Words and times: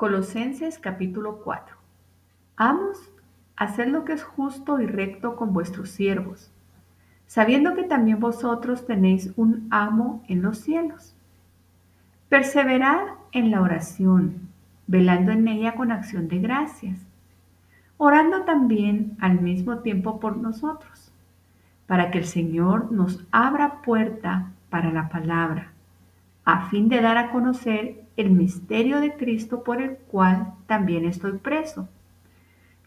Colosenses 0.00 0.78
capítulo 0.78 1.42
4. 1.44 1.76
Amos, 2.56 3.12
haced 3.54 3.88
lo 3.88 4.06
que 4.06 4.14
es 4.14 4.22
justo 4.24 4.80
y 4.80 4.86
recto 4.86 5.36
con 5.36 5.52
vuestros 5.52 5.90
siervos, 5.90 6.50
sabiendo 7.26 7.74
que 7.74 7.82
también 7.82 8.18
vosotros 8.18 8.86
tenéis 8.86 9.30
un 9.36 9.68
amo 9.70 10.24
en 10.26 10.40
los 10.40 10.56
cielos. 10.56 11.14
Perseverad 12.30 13.08
en 13.32 13.50
la 13.50 13.60
oración, 13.60 14.48
velando 14.86 15.32
en 15.32 15.46
ella 15.46 15.74
con 15.74 15.92
acción 15.92 16.28
de 16.28 16.38
gracias, 16.38 16.98
orando 17.98 18.44
también 18.44 19.18
al 19.20 19.42
mismo 19.42 19.80
tiempo 19.80 20.18
por 20.18 20.38
nosotros, 20.38 21.12
para 21.86 22.10
que 22.10 22.16
el 22.16 22.24
Señor 22.24 22.90
nos 22.90 23.22
abra 23.32 23.82
puerta 23.82 24.50
para 24.70 24.90
la 24.92 25.10
palabra, 25.10 25.72
a 26.46 26.70
fin 26.70 26.88
de 26.88 27.02
dar 27.02 27.18
a 27.18 27.30
conocer 27.30 27.99
el 28.20 28.30
misterio 28.30 29.00
de 29.00 29.14
Cristo 29.14 29.64
por 29.64 29.80
el 29.80 29.96
cual 29.96 30.52
también 30.66 31.04
estoy 31.04 31.38
preso, 31.38 31.88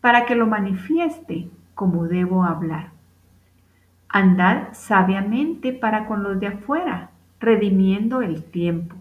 para 0.00 0.26
que 0.26 0.34
lo 0.34 0.46
manifieste 0.46 1.48
como 1.74 2.04
debo 2.06 2.44
hablar. 2.44 2.90
Andad 4.08 4.68
sabiamente 4.72 5.72
para 5.72 6.06
con 6.06 6.22
los 6.22 6.38
de 6.38 6.48
afuera, 6.48 7.10
redimiendo 7.40 8.20
el 8.20 8.44
tiempo. 8.44 8.96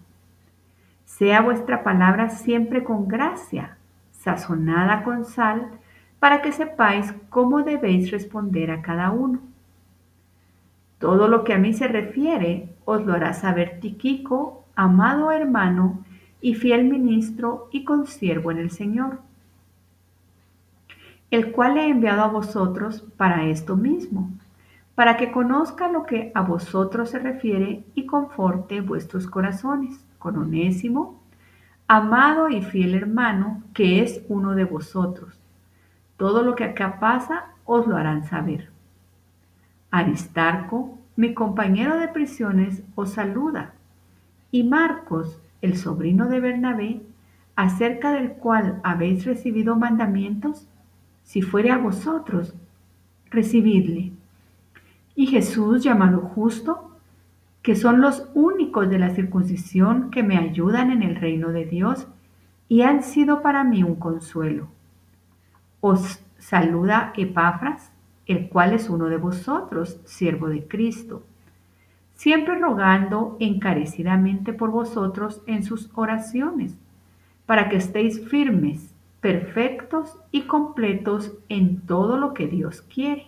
Sea 1.05 1.41
vuestra 1.41 1.83
palabra 1.83 2.29
siempre 2.29 2.83
con 2.83 3.07
gracia, 3.07 3.77
sazonada 4.11 5.03
con 5.03 5.25
sal, 5.25 5.67
para 6.19 6.41
que 6.41 6.51
sepáis 6.51 7.13
cómo 7.29 7.63
debéis 7.63 8.11
responder 8.11 8.71
a 8.71 8.81
cada 8.81 9.11
uno. 9.11 9.39
Todo 10.99 11.27
lo 11.27 11.43
que 11.43 11.53
a 11.53 11.57
mí 11.57 11.73
se 11.73 11.87
refiere 11.87 12.69
os 12.85 13.03
lo 13.05 13.13
hará 13.13 13.33
saber 13.33 13.79
Tiquico, 13.79 14.65
amado 14.75 15.31
hermano, 15.31 16.05
y 16.41 16.55
fiel 16.55 16.85
ministro 16.85 17.69
y 17.71 17.83
consiervo 17.83 18.51
en 18.51 18.57
el 18.57 18.71
Señor, 18.71 19.19
el 21.29 21.51
cual 21.51 21.77
he 21.77 21.87
enviado 21.87 22.23
a 22.23 22.27
vosotros 22.27 23.05
para 23.15 23.45
esto 23.45 23.77
mismo, 23.77 24.29
para 24.95 25.15
que 25.17 25.31
conozca 25.31 25.87
lo 25.87 26.05
que 26.05 26.31
a 26.35 26.41
vosotros 26.41 27.11
se 27.11 27.19
refiere 27.19 27.83
y 27.95 28.05
conforte 28.05 28.81
vuestros 28.81 29.27
corazones, 29.27 30.03
con 30.19 30.37
Onésimo, 30.37 31.21
amado 31.87 32.49
y 32.49 32.61
fiel 32.61 32.95
hermano, 32.95 33.63
que 33.73 34.03
es 34.03 34.23
uno 34.27 34.55
de 34.55 34.65
vosotros. 34.65 35.39
Todo 36.17 36.43
lo 36.43 36.55
que 36.55 36.65
acá 36.65 36.99
pasa 36.99 37.45
os 37.65 37.87
lo 37.87 37.95
harán 37.95 38.25
saber. 38.25 38.69
Aristarco, 39.89 40.97
mi 41.15 41.33
compañero 41.33 41.97
de 41.97 42.07
prisiones, 42.07 42.83
os 42.95 43.11
saluda, 43.11 43.73
y 44.51 44.63
Marcos, 44.63 45.39
el 45.61 45.77
sobrino 45.77 46.27
de 46.27 46.39
Bernabé, 46.39 47.01
acerca 47.55 48.11
del 48.11 48.33
cual 48.33 48.79
habéis 48.83 49.25
recibido 49.25 49.75
mandamientos, 49.75 50.67
si 51.23 51.41
fuere 51.41 51.71
a 51.71 51.77
vosotros, 51.77 52.55
recibidle. 53.29 54.11
Y 55.15 55.27
Jesús, 55.27 55.83
llamado 55.83 56.21
justo, 56.21 56.91
que 57.61 57.75
son 57.75 58.01
los 58.01 58.29
únicos 58.33 58.89
de 58.89 58.99
la 58.99 59.11
circuncisión 59.11 60.09
que 60.09 60.23
me 60.23 60.37
ayudan 60.37 60.91
en 60.91 61.03
el 61.03 61.15
reino 61.15 61.49
de 61.49 61.65
Dios 61.65 62.07
y 62.67 62.81
han 62.81 63.03
sido 63.03 63.41
para 63.41 63.63
mí 63.63 63.83
un 63.83 63.95
consuelo. 63.95 64.67
Os 65.79 66.23
saluda 66.39 67.13
Epafras, 67.15 67.91
el 68.25 68.49
cual 68.49 68.73
es 68.73 68.89
uno 68.89 69.05
de 69.05 69.17
vosotros, 69.17 69.99
siervo 70.05 70.47
de 70.47 70.67
Cristo 70.67 71.23
siempre 72.21 72.55
rogando 72.59 73.35
encarecidamente 73.39 74.53
por 74.53 74.69
vosotros 74.69 75.41
en 75.47 75.63
sus 75.63 75.89
oraciones, 75.95 76.77
para 77.47 77.67
que 77.67 77.77
estéis 77.77 78.29
firmes, 78.29 78.93
perfectos 79.21 80.19
y 80.29 80.41
completos 80.41 81.33
en 81.49 81.81
todo 81.81 82.17
lo 82.17 82.35
que 82.35 82.45
Dios 82.45 82.83
quiere. 82.83 83.25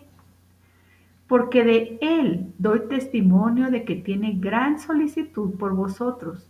Porque 1.26 1.64
de 1.64 1.98
Él 2.02 2.54
doy 2.60 2.82
testimonio 2.88 3.72
de 3.72 3.84
que 3.84 3.96
tiene 3.96 4.34
gran 4.34 4.78
solicitud 4.78 5.56
por 5.56 5.74
vosotros 5.74 6.48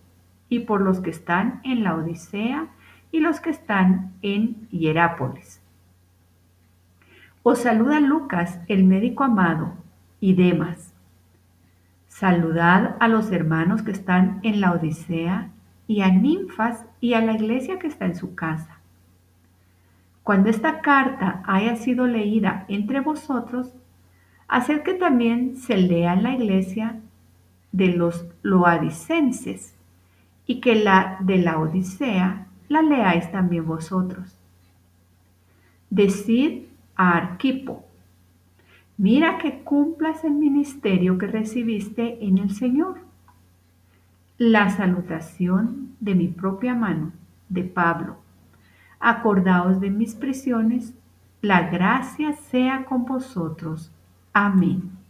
y 0.49 0.59
por 0.59 0.81
los 0.81 0.99
que 0.99 1.11
están 1.11 1.61
en 1.63 1.85
la 1.85 1.95
Odisea 1.95 2.67
y 3.13 3.21
los 3.21 3.39
que 3.39 3.51
están 3.51 4.11
en 4.21 4.67
Hierápolis. 4.69 5.61
Os 7.41 7.59
saluda 7.59 8.01
Lucas, 8.01 8.59
el 8.67 8.83
médico 8.83 9.23
amado, 9.23 9.75
y 10.19 10.33
Demas 10.33 10.92
Saludad 12.13 12.95
a 12.99 13.07
los 13.07 13.31
hermanos 13.31 13.81
que 13.81 13.89
están 13.89 14.39
en 14.43 14.61
la 14.61 14.73
Odisea 14.73 15.49
y 15.87 16.01
a 16.01 16.09
Ninfas 16.09 16.85
y 17.01 17.15
a 17.15 17.21
la 17.21 17.33
iglesia 17.33 17.79
que 17.79 17.87
está 17.87 18.05
en 18.05 18.15
su 18.15 18.35
casa. 18.35 18.77
Cuando 20.21 20.51
esta 20.51 20.81
carta 20.81 21.41
haya 21.47 21.75
sido 21.75 22.05
leída 22.05 22.65
entre 22.67 22.99
vosotros, 22.99 23.73
haced 24.47 24.83
que 24.83 24.93
también 24.93 25.55
se 25.55 25.75
lea 25.75 26.13
en 26.13 26.21
la 26.21 26.35
iglesia 26.35 26.99
de 27.71 27.87
los 27.87 28.27
loadicenses 28.43 29.75
y 30.45 30.61
que 30.61 30.75
la 30.75 31.17
de 31.19 31.39
la 31.39 31.57
Odisea 31.57 32.45
la 32.69 32.83
leáis 32.83 33.31
también 33.31 33.65
vosotros. 33.65 34.37
Decid 35.89 36.65
a 36.95 37.17
Arquipo, 37.17 37.87
Mira 38.97 39.39
que 39.39 39.63
cumplas 39.63 40.23
el 40.23 40.33
ministerio 40.33 41.17
que 41.17 41.27
recibiste 41.27 42.23
en 42.25 42.37
el 42.37 42.51
Señor. 42.51 42.99
La 44.37 44.69
salutación 44.69 45.95
de 45.99 46.15
mi 46.15 46.27
propia 46.27 46.75
mano, 46.75 47.11
de 47.49 47.63
Pablo. 47.63 48.17
Acordaos 48.99 49.79
de 49.79 49.89
mis 49.89 50.15
prisiones, 50.15 50.93
la 51.41 51.69
gracia 51.69 52.33
sea 52.33 52.85
con 52.85 53.05
vosotros. 53.05 53.91
Amén. 54.31 55.02